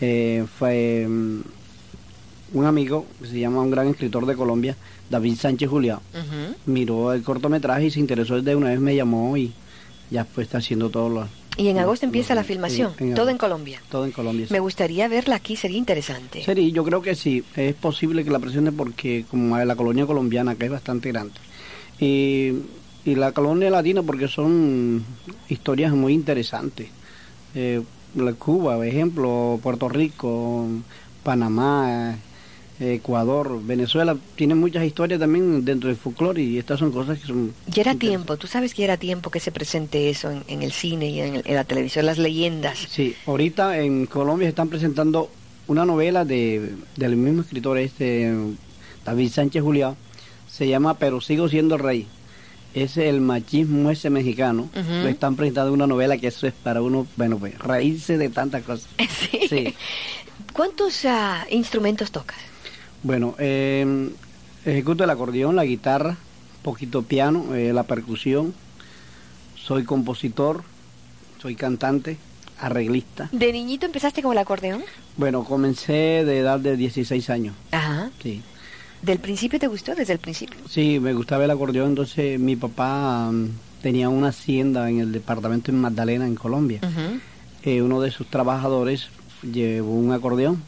eh, 0.00 0.44
fue 0.58 1.06
mm, 1.08 1.40
un 2.54 2.64
amigo 2.66 3.06
que 3.20 3.28
se 3.28 3.38
llama 3.40 3.60
un 3.62 3.70
gran 3.70 3.88
escritor 3.88 4.26
de 4.26 4.34
Colombia 4.36 4.76
David 5.10 5.36
Sánchez 5.36 5.68
Julián 5.68 5.98
Ujú. 6.12 6.54
miró 6.66 7.12
el 7.12 7.22
cortometraje 7.22 7.86
y 7.86 7.90
se 7.90 8.00
interesó 8.00 8.36
desde 8.36 8.56
una 8.56 8.70
vez 8.70 8.80
me 8.80 8.94
llamó 8.96 9.36
y 9.36 9.52
ya 10.10 10.24
pues 10.24 10.46
está 10.46 10.58
haciendo 10.58 10.90
todo 10.90 11.08
lo 11.08 11.28
Y 11.56 11.68
en 11.68 11.76
lo- 11.76 11.82
agosto 11.82 12.06
empieza 12.06 12.34
lo- 12.34 12.40
la 12.40 12.44
filmación, 12.44 12.92
en- 12.98 13.08
en 13.10 13.14
todo 13.14 13.28
en. 13.30 13.38
Colombia. 13.38 13.80
todo 13.90 14.04
en 14.04 14.12
Colombia 14.12 14.46
sí. 14.46 14.52
Me 14.52 14.60
gustaría 14.60 15.08
verla 15.08 15.36
aquí, 15.36 15.56
sería 15.56 15.78
interesante. 15.78 16.42
Sí, 16.44 16.72
yo 16.72 16.84
creo 16.84 17.00
que 17.02 17.14
sí, 17.14 17.44
es 17.56 17.74
posible 17.74 18.24
que 18.24 18.30
la 18.30 18.38
presente 18.40 18.72
porque 18.72 19.24
como 19.30 19.56
la 19.58 19.76
colonia 19.76 20.06
colombiana 20.06 20.52
acá 20.52 20.64
es 20.66 20.70
bastante 20.72 21.10
grande. 21.10 21.34
Y, 22.00 22.52
y 23.04 23.14
la 23.14 23.32
colonia 23.32 23.70
latina 23.70 24.02
porque 24.02 24.26
son 24.28 25.04
historias 25.48 25.92
muy 25.92 26.12
interesantes. 26.12 26.88
Eh, 27.54 27.82
Cuba, 28.38 28.76
por 28.76 28.86
ejemplo, 28.86 29.58
Puerto 29.62 29.88
Rico, 29.88 30.66
Panamá, 31.22 32.16
Ecuador, 32.80 33.60
Venezuela, 33.64 34.16
tienen 34.36 34.58
muchas 34.58 34.84
historias 34.84 35.20
también 35.20 35.64
dentro 35.64 35.88
del 35.88 35.96
folclore 35.96 36.42
y 36.42 36.58
estas 36.58 36.80
son 36.80 36.90
cosas 36.90 37.18
que 37.20 37.26
son... 37.26 37.52
Ya 37.68 37.82
era 37.82 37.94
tiempo, 37.94 38.36
tú 38.36 38.46
sabes 38.48 38.74
que 38.74 38.82
era 38.84 38.96
tiempo 38.96 39.30
que 39.30 39.38
se 39.40 39.52
presente 39.52 40.10
eso 40.10 40.30
en, 40.30 40.42
en 40.48 40.62
el 40.62 40.72
cine 40.72 41.08
y 41.08 41.20
en, 41.20 41.36
el- 41.36 41.42
en 41.46 41.54
la 41.54 41.64
televisión, 41.64 42.04
las 42.06 42.18
leyendas. 42.18 42.78
Sí, 42.90 43.14
ahorita 43.26 43.78
en 43.78 44.06
Colombia 44.06 44.46
se 44.46 44.50
están 44.50 44.68
presentando 44.68 45.30
una 45.68 45.84
novela 45.86 46.24
de, 46.24 46.72
del 46.96 47.16
mismo 47.16 47.42
escritor 47.42 47.78
este 47.78 48.34
David 49.04 49.30
Sánchez 49.30 49.62
Julián, 49.62 49.94
se 50.50 50.68
llama 50.68 50.98
Pero 50.98 51.20
sigo 51.20 51.48
siendo 51.48 51.78
rey. 51.78 52.06
Es 52.74 52.96
el 52.96 53.20
machismo 53.20 53.90
ese 53.90 54.10
mexicano. 54.10 54.68
Lo 54.74 55.08
están 55.08 55.36
presentando 55.36 55.72
una 55.72 55.86
novela 55.86 56.18
que 56.18 56.26
eso 56.26 56.46
es 56.46 56.52
para 56.52 56.82
uno, 56.82 57.06
bueno, 57.16 57.38
pues 57.38 57.56
reírse 57.58 58.18
de 58.18 58.28
tantas 58.28 58.62
cosas. 58.62 58.88
Sí. 59.30 59.48
Sí. 59.48 59.74
¿Cuántos 60.52 61.04
ah, 61.04 61.46
instrumentos 61.50 62.10
tocas? 62.10 62.38
Bueno, 63.02 63.34
eh, 63.38 64.10
ejecuto 64.64 65.04
el 65.04 65.10
acordeón, 65.10 65.56
la 65.56 65.64
guitarra, 65.64 66.16
poquito 66.62 67.02
piano, 67.02 67.54
eh, 67.54 67.72
la 67.72 67.84
percusión. 67.84 68.54
Soy 69.56 69.84
compositor, 69.84 70.64
soy 71.40 71.54
cantante, 71.54 72.18
arreglista. 72.58 73.28
¿De 73.32 73.52
niñito 73.52 73.86
empezaste 73.86 74.22
con 74.22 74.32
el 74.32 74.38
acordeón? 74.38 74.82
Bueno, 75.16 75.44
comencé 75.44 76.24
de 76.24 76.38
edad 76.38 76.58
de 76.58 76.76
16 76.76 77.30
años. 77.30 77.54
Ajá. 77.70 78.10
Sí. 78.22 78.42
¿Del 79.04 79.18
principio 79.18 79.58
te 79.58 79.66
gustó? 79.66 79.94
¿Desde 79.94 80.14
el 80.14 80.18
principio? 80.18 80.58
Sí, 80.66 80.98
me 80.98 81.12
gustaba 81.12 81.44
el 81.44 81.50
acordeón, 81.50 81.90
entonces 81.90 82.40
mi 82.40 82.56
papá 82.56 83.30
mm, 83.30 83.50
tenía 83.82 84.08
una 84.08 84.28
hacienda 84.28 84.88
en 84.88 84.98
el 84.98 85.12
departamento 85.12 85.70
de 85.70 85.76
Magdalena, 85.76 86.26
en 86.26 86.36
Colombia. 86.36 86.80
Eh, 87.64 87.82
uno 87.82 88.00
de 88.00 88.10
sus 88.10 88.26
trabajadores 88.28 89.08
llevó 89.42 89.92
un 89.92 90.12
acordeón. 90.12 90.62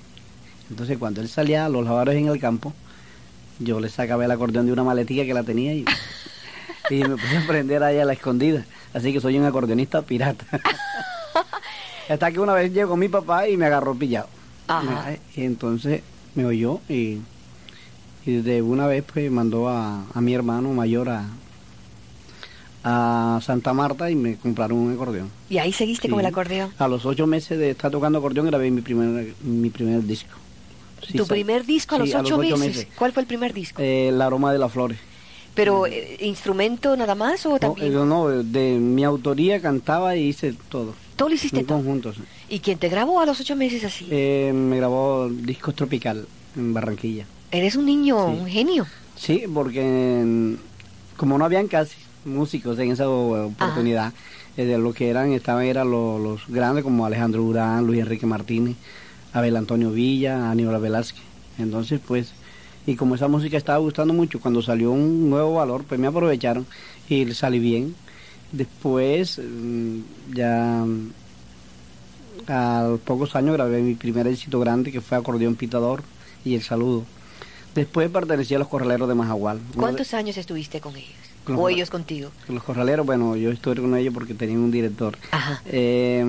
Entonces 0.69 0.99
cuando 0.99 1.23
él 1.23 1.29
salía 1.29 1.65
a 1.65 1.71
los 1.71 1.87
labores 1.87 2.15
en 2.17 2.29
el 2.29 2.39
campo, 2.39 2.75
yo 3.59 3.81
le 3.81 3.89
sacaba 3.89 4.27
el 4.27 4.31
acordeón 4.31 4.67
de 4.67 4.73
una 4.73 4.85
maletilla 4.85 5.25
que 5.25 5.33
la 5.33 5.43
tenía 5.43 5.73
y, 5.73 5.87
y 6.91 7.05
me 7.05 7.17
puse 7.17 7.39
a 7.39 7.41
aprender 7.41 7.83
allá 7.83 8.03
a 8.03 8.05
la 8.05 8.13
escondida. 8.13 8.67
Así 8.93 9.15
que 9.15 9.21
soy 9.21 9.39
un 9.39 9.47
acordeonista 9.47 10.03
pirata. 10.03 10.45
Hasta 12.11 12.31
que 12.31 12.39
una 12.39 12.53
vez 12.53 12.71
llegó 12.71 12.99
mi 12.99 13.09
papá 13.09 13.49
y 13.49 13.57
me 13.57 13.65
agarró 13.65 13.95
pillado. 13.95 14.29
Ajá. 14.69 15.17
Y 15.35 15.43
entonces 15.43 16.03
me 16.35 16.45
oyó 16.45 16.81
y, 16.87 17.21
y 18.27 18.37
de 18.43 18.61
una 18.61 18.87
vez 18.87 19.05
pues 19.11 19.31
mandó 19.31 19.69
a, 19.69 20.05
a 20.13 20.21
mi 20.21 20.35
hermano 20.35 20.73
mayor 20.73 21.09
a, 21.09 21.25
a 22.85 23.41
Santa 23.43 23.73
Marta 23.73 24.11
y 24.11 24.15
me 24.15 24.37
compraron 24.37 24.79
un 24.79 24.93
acordeón. 24.93 25.31
¿Y 25.49 25.59
ahí 25.59 25.73
seguiste 25.73 26.09
con 26.09 26.21
el 26.21 26.27
acordeón? 26.27 26.73
A 26.79 26.89
los 26.89 27.05
ocho 27.07 27.27
meses 27.27 27.59
de 27.59 27.71
estar 27.71 27.91
tocando 27.91 28.19
acordeón 28.19 28.47
grabé 28.47 28.71
mi 28.71 28.81
primer, 28.81 29.35
mi 29.43 29.71
primer 29.71 30.03
disco. 30.05 30.31
Sí, 31.07 31.19
¿Tu 31.19 31.27
primer 31.27 31.65
disco 31.65 31.95
a 31.95 31.99
sí, 32.05 32.13
los 32.13 32.23
ocho, 32.23 32.39
meses? 32.39 32.89
¿Cuál 32.97 33.13
fue 33.13 33.23
el 33.23 33.27
primer 33.27 33.53
disco? 33.53 33.81
Eh, 33.81 34.09
el 34.09 34.21
aroma 34.21 34.53
de 34.53 34.59
las 34.59 34.73
flores. 34.73 34.99
¿Pero 35.55 35.87
eh, 35.87 36.17
instrumento 36.21 36.97
nada 36.97 37.15
más 37.15 37.47
o 37.47 37.59
también? 37.59 37.93
eh, 37.93 38.05
no, 38.05 38.29
de 38.29 38.79
mi 38.79 39.05
autoría 39.05 39.61
cantaba 39.61 40.17
y 40.17 40.25
hice 40.29 40.55
todo. 40.69 40.95
Todo 41.17 41.29
lo 41.31 41.35
hiciste 41.35 41.61
En 41.61 41.67
todo. 41.67 41.79
conjunto. 41.79 42.13
¿Y 42.49 42.61
quién 42.61 42.79
te 42.79 42.89
grabó 42.89 43.21
a 43.21 43.27
los 43.27 43.41
ocho 43.41 43.57
meses 43.57 43.85
así? 43.85 44.07
Eh, 44.11 44.53
me 44.55 44.77
grabó 44.77 45.29
discos 45.31 45.75
tropical 45.75 46.27
en 46.57 46.75
Barranquilla. 46.75 47.25
Eres 47.51 47.77
un 47.77 47.87
niño, 47.87 48.17
sí. 48.17 48.41
un 48.41 48.49
genio. 48.49 48.87
Sí, 49.17 49.45
porque 49.53 50.23
mm, 50.25 50.55
como 51.17 51.39
no 51.39 51.45
habían 51.45 51.69
casi 51.69 51.97
músicos 52.25 52.79
en 52.79 52.91
esa 52.91 53.09
oportunidad, 53.09 54.13
eh, 54.57 54.65
de 54.65 54.79
lo 54.79 54.93
que 54.93 55.09
eran, 55.09 55.33
estaban 55.33 55.65
eran 55.65 55.91
los, 55.91 56.21
los 56.21 56.49
grandes 56.49 56.85
como 56.85 57.07
Alejandro 57.07 57.43
Durán, 57.43 57.87
Luis 57.87 58.01
Enrique 58.01 58.27
Martínez, 58.27 58.77
Abel 59.33 59.57
Antonio 59.57 59.91
Villa, 59.91 60.51
Aníbal 60.51 60.81
Velázquez. 60.81 61.23
Entonces, 61.59 62.01
pues, 62.07 62.33
y 62.87 62.97
como 62.97 63.15
esa 63.15 63.29
música 63.29 63.57
estaba 63.57 63.79
gustando 63.79 64.15
mucho, 64.15 64.41
cuando 64.41 64.63
salió 64.63 64.93
un 64.93 65.29
nuevo 65.31 65.55
valor, 65.55 65.85
pues 65.85 65.99
me 66.01 66.07
aprovecharon 66.07 66.67
y 67.09 67.27
salí 67.33 67.59
bien. 67.59 67.95
Después, 68.53 69.39
mm, 69.39 70.01
ya 70.35 70.85
mm, 70.87 71.11
a 72.49 72.97
pocos 73.05 73.35
años 73.37 73.55
grabé 73.55 73.83
mi 73.83 73.95
primer 73.95 74.27
éxito 74.27 74.61
grande 74.61 74.93
que 74.93 75.01
fue 75.01 75.19
Acordeón 75.19 75.57
Pitador 75.57 76.03
y 76.45 76.55
El 76.55 76.63
Saludo. 76.63 77.05
Después 77.77 78.11
pertenecí 78.11 78.55
a 78.55 78.59
los 78.59 78.67
Corraleros 78.69 79.09
de 79.09 79.15
Majagual. 79.15 79.59
De- 79.59 79.77
¿Cuántos 79.77 80.13
años 80.15 80.37
estuviste 80.37 80.81
con 80.81 80.97
ellos? 80.97 81.11
¿O 81.47 81.53
los- 81.53 81.71
ellos 81.71 81.91
contigo? 81.91 82.31
Los 82.49 82.63
Corraleros, 82.65 83.07
bueno, 83.07 83.37
yo 83.37 83.51
estuve 83.53 83.77
con 83.81 83.97
ellos 83.97 84.13
porque 84.13 84.35
tenían 84.35 84.59
un 84.61 84.71
director. 84.73 85.17
Ajá. 85.31 85.63
Eh, 85.67 86.25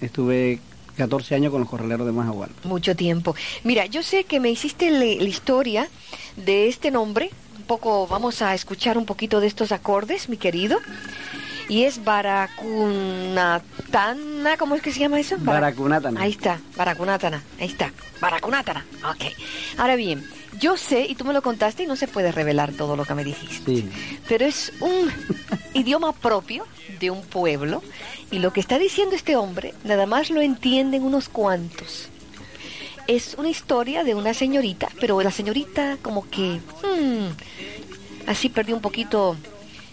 estuve 0.00 0.60
14 0.96 1.34
años 1.34 1.50
con 1.50 1.60
los 1.60 1.68
Corraleros 1.68 2.06
de 2.06 2.12
Majagual. 2.12 2.48
Mucho 2.64 2.94
tiempo. 2.96 3.34
Mira, 3.64 3.84
yo 3.86 4.02
sé 4.02 4.24
que 4.24 4.40
me 4.40 4.50
hiciste 4.50 4.90
la 4.90 5.04
historia 5.04 5.88
de 6.36 6.68
este 6.68 6.90
nombre. 6.90 7.30
Un 7.58 7.64
poco, 7.64 8.06
vamos 8.06 8.40
a 8.42 8.54
escuchar 8.54 8.96
un 8.96 9.04
poquito 9.06 9.40
de 9.40 9.46
estos 9.48 9.72
acordes, 9.72 10.28
mi 10.28 10.36
querido. 10.38 10.78
Y 11.68 11.82
es 11.84 12.02
Baracunatana, 12.04 14.56
¿cómo 14.58 14.74
es 14.74 14.82
que 14.82 14.92
se 14.92 14.98
llama 15.00 15.20
eso? 15.20 15.36
Bara- 15.38 15.60
Baracunátana. 15.60 16.20
Ahí 16.20 16.30
está, 16.32 16.58
Baracunátana, 16.76 17.42
ahí 17.60 17.68
está, 17.68 17.92
Baracunátana. 18.20 18.84
Ok. 19.08 19.24
Ahora 19.78 19.94
bien, 19.96 20.24
yo 20.60 20.76
sé, 20.76 21.06
y 21.08 21.14
tú 21.14 21.24
me 21.24 21.32
lo 21.32 21.42
contaste 21.42 21.84
y 21.84 21.86
no 21.86 21.96
se 21.96 22.06
puede 22.08 22.32
revelar 22.32 22.72
todo 22.72 22.96
lo 22.96 23.04
que 23.04 23.14
me 23.14 23.24
dijiste. 23.24 23.64
Sí. 23.76 23.88
Pero 24.28 24.44
es 24.46 24.72
un 24.80 25.10
idioma 25.74 26.12
propio 26.12 26.66
de 27.00 27.10
un 27.10 27.22
pueblo 27.22 27.82
y 28.30 28.38
lo 28.38 28.52
que 28.52 28.60
está 28.60 28.78
diciendo 28.78 29.14
este 29.16 29.36
hombre 29.36 29.74
nada 29.84 30.06
más 30.06 30.30
lo 30.30 30.40
entienden 30.40 31.02
unos 31.02 31.28
cuantos. 31.28 32.08
Es 33.06 33.34
una 33.38 33.48
historia 33.48 34.04
de 34.04 34.14
una 34.14 34.34
señorita, 34.34 34.88
pero 35.00 35.20
la 35.22 35.30
señorita 35.32 35.96
como 36.02 36.28
que 36.30 36.60
mm, 36.84 38.28
así 38.28 38.48
perdió 38.50 38.76
un 38.76 38.82
poquito 38.82 39.36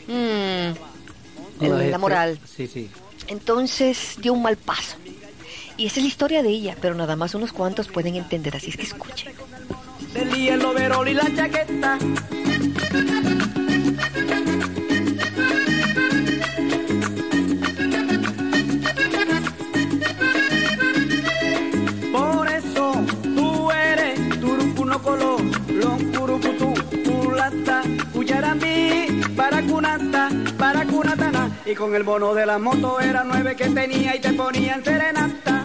mm, 0.08 0.12
el- 0.12 0.76
la 1.78 1.86
este- 1.86 1.98
moral. 1.98 2.40
Sí, 2.56 2.68
sí. 2.68 2.90
Entonces 3.28 4.16
dio 4.22 4.34
un 4.34 4.42
mal 4.42 4.58
paso. 4.58 4.98
Y 5.78 5.86
esa 5.88 5.98
es 6.00 6.04
la 6.04 6.08
historia 6.10 6.44
de 6.44 6.50
ella, 6.50 6.76
pero 6.82 6.96
nada 6.96 7.16
más 7.16 7.36
unos 7.36 7.54
cuantos 7.54 7.88
pueden 7.88 8.16
entender, 8.16 8.56
así 8.56 8.70
es 8.70 8.78
que 8.78 8.84
escuchen. 8.84 9.34
Del 10.14 10.32
hielo, 10.32 10.74
verol 10.74 11.08
y 11.08 11.14
la 11.14 11.34
chaqueta. 11.36 11.98
Por 22.12 22.48
eso 22.50 22.94
tú 23.36 23.72
eres 23.72 24.40
turucuno 24.40 25.02
colo, 25.02 25.38
lo 25.70 25.98
curucutú, 26.18 26.74
culata, 27.06 27.84
cuyarambi, 28.14 29.22
para 29.36 29.62
cunata, 29.64 30.30
para 30.58 30.86
cunatana. 30.86 31.52
Y 31.66 31.76
con 31.76 31.94
el 31.96 32.04
bono 32.04 32.34
de 32.34 32.46
la 32.46 32.58
moto 32.58 33.00
era 33.00 33.24
nueve 33.24 33.56
que 33.56 33.70
tenía 33.70 34.16
y 34.16 34.20
te 34.20 34.34
ponía 34.34 34.76
en 34.76 34.84
serenata. 34.84 35.57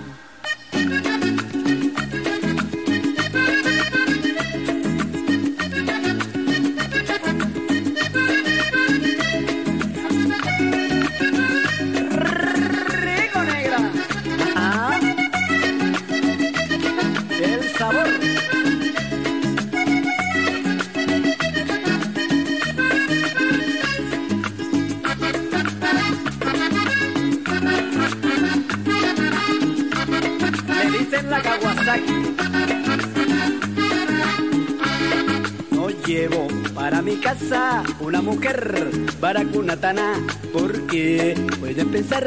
Para 37.02 37.14
mi 37.14 37.16
casa 37.20 37.82
una 38.00 38.22
mujer 38.22 38.90
baracunatana 39.20 40.20
porque 40.52 41.34
pueden 41.58 41.88
pensar 41.88 42.24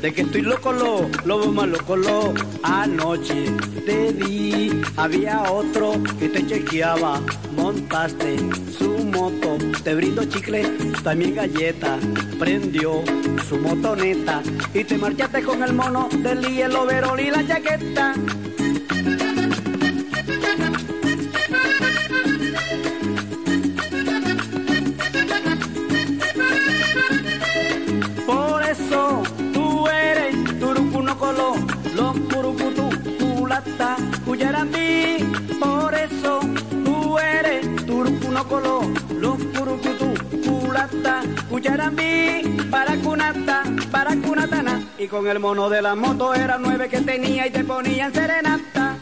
de 0.00 0.12
que 0.12 0.22
estoy 0.22 0.42
loco 0.42 0.72
lo, 0.72 1.08
lobo 1.24 1.52
más 1.52 1.68
loco 1.68 1.96
lo 1.96 2.32
anoche 2.62 3.44
te 3.84 4.12
vi 4.12 4.80
había 4.96 5.42
otro 5.50 5.94
que 6.18 6.28
te 6.28 6.46
chequeaba. 6.46 7.20
Montaste 7.56 8.36
su 8.78 8.90
moto 9.04 9.58
te 9.82 9.94
brindo 9.94 10.24
chicle 10.24 10.62
también 11.02 11.34
galleta. 11.34 11.98
Prendió 12.38 13.02
su 13.48 13.56
motoneta 13.58 14.42
y 14.74 14.84
te 14.84 14.98
marchaste 14.98 15.42
con 15.42 15.62
el 15.62 15.72
mono 15.72 16.08
del 16.22 16.42
hielo 16.46 16.86
verol 16.86 17.20
y 17.20 17.30
la 17.30 17.46
chaqueta 17.46 18.14
cuyarambi. 34.24 35.24
Por 35.60 35.94
eso 35.94 36.40
tú 36.84 37.18
eres 37.18 37.86
turucuno 37.86 38.46
colo, 38.48 38.80
los 39.18 39.38
curucutú, 39.54 40.14
culata, 40.44 41.22
cuyarambi. 41.48 42.66
Para 42.70 42.96
cunata, 42.96 43.62
para 43.90 44.16
cunatana. 44.16 44.82
Y 44.98 45.06
con 45.06 45.26
el 45.28 45.38
mono 45.38 45.70
de 45.70 45.82
la 45.82 45.94
moto 45.94 46.34
era 46.34 46.58
nueve 46.58 46.88
que 46.88 47.00
tenía 47.00 47.46
y 47.46 47.50
te 47.50 47.64
ponía 47.64 48.06
en 48.06 48.14
serenata. 48.14 48.96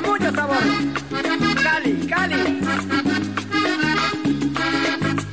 Mucho 0.00 0.32
sabor. 0.32 0.56
Cali, 1.62 2.06
Cali. 2.06 2.60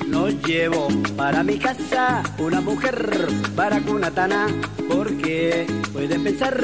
No 0.08 0.30
llevo 0.30 0.88
para 1.18 1.44
mi 1.44 1.58
casa 1.58 2.24
una 2.38 2.62
mujer 2.62 3.28
para 3.56 3.80
cunatana 3.82 4.48
porque 4.88 5.66
pueden 5.92 6.24
pensar 6.24 6.56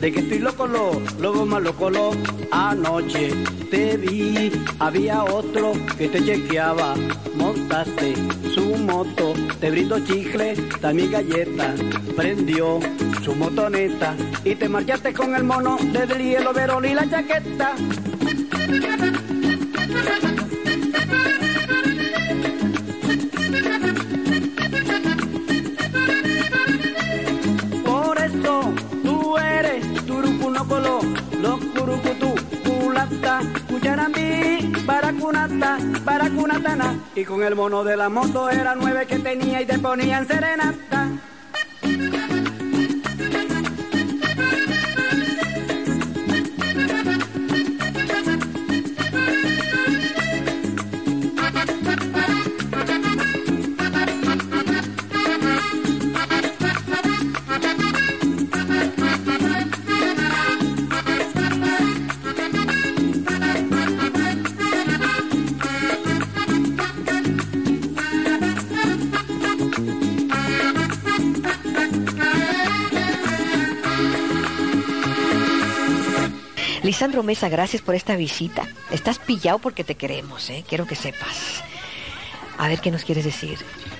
de 0.00 0.12
que 0.12 0.20
estoy 0.20 0.38
loco 0.38 0.66
lo, 0.66 1.00
lobo 1.20 1.46
más 1.46 1.62
loco 1.62 1.90
lo 1.90 2.10
anoche 2.50 3.32
te 3.70 3.96
vi 3.96 4.50
había 4.78 5.24
otro 5.24 5.72
que 5.96 6.08
te 6.08 6.24
chequeaba. 6.24 6.94
Montaste 7.34 8.14
su 8.54 8.76
moto 8.76 9.34
te 9.60 9.70
brindo 9.70 9.98
chicle 10.00 10.54
también 10.80 11.10
galleta. 11.10 11.74
Prendió 12.16 12.80
su 13.22 13.34
motoneta 13.34 14.14
y 14.44 14.54
te 14.54 14.68
marchaste 14.68 15.12
con 15.12 15.34
el 15.34 15.44
mono 15.44 15.76
desde 15.92 16.14
el 16.14 16.22
hielo 16.22 16.52
verón 16.52 16.84
y 16.84 16.94
la 16.94 17.08
chaqueta 17.08 17.74
para 35.08 35.20
cunata, 35.20 35.78
para 36.04 36.30
cunatana. 36.30 36.94
Y 37.14 37.24
con 37.24 37.42
el 37.42 37.54
mono 37.54 37.82
de 37.82 37.96
la 37.96 38.10
moto 38.10 38.50
era 38.50 38.74
nueve 38.74 39.06
que 39.06 39.18
tenía 39.18 39.62
y 39.62 39.66
te 39.66 39.78
ponía 39.78 40.18
en 40.18 40.28
serenata. 40.28 40.97
Lisandro 77.08 77.22
Mesa, 77.22 77.48
gracias 77.48 77.80
por 77.80 77.94
esta 77.94 78.16
visita. 78.16 78.68
Estás 78.90 79.18
pillado 79.18 79.58
porque 79.58 79.82
te 79.82 79.94
queremos, 79.94 80.50
¿eh? 80.50 80.62
Quiero 80.68 80.84
que 80.84 80.94
sepas. 80.94 81.64
A 82.58 82.68
ver 82.68 82.80
qué 82.80 82.90
nos 82.90 83.02
quieres 83.02 83.24
decir. 83.24 83.56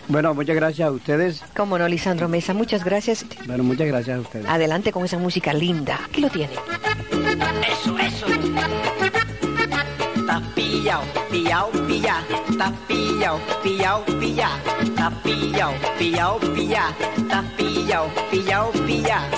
Bueno, 0.09 0.35
muchas 0.35 0.55
gracias 0.55 0.87
a 0.87 0.91
ustedes. 0.91 1.43
Cómo 1.57 1.79
no, 1.79 1.89
Lisandro 1.89 2.29
Mesa, 2.29 2.53
muchas 2.53 2.85
gracias. 2.85 3.25
Bueno, 3.47 3.65
muchas 3.65 3.87
gracias 3.87 4.19
a 4.19 4.21
ustedes. 4.21 4.47
Adelante 4.47 4.93
con 4.93 5.07
esa 5.07 5.17
música 5.17 5.55
linda. 5.55 5.99
Aquí 6.05 6.21
lo 6.21 6.29
tiene. 6.29 6.53
Eso, 7.73 7.99
eso. 7.99 8.27
Está 10.15 10.43
pillao, 10.55 11.03
pillao, 11.31 11.71
pilla. 11.87 12.23
Está 12.51 12.75
pillao, 12.87 13.41
pillao, 13.63 14.05
pilla. 14.05 14.51
Está 14.83 15.11
pillao, 15.23 15.73
pillao, 15.99 16.39
pilla. 16.39 16.95
Está 17.17 17.43
pillao, 17.57 18.11
pillao, 18.31 18.71
pilla. 18.87 19.38